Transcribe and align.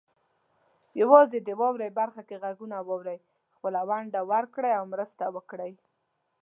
یوازې 1.01 1.39
د 1.47 1.49
"واورئ" 1.59 1.89
برخه 1.99 2.21
کې 2.27 2.41
غږونه 2.43 2.75
واورئ، 2.87 3.17
خپله 3.55 3.79
ونډه 3.89 4.21
ورکړئ 4.31 4.71
او 4.79 4.85
مرسته 4.93 5.23
وکړئ. 5.35 5.73